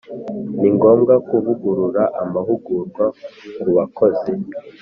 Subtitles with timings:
[0.59, 3.05] Ni ngombwa kuvugurura amahugurwa
[3.59, 4.31] ku bakozi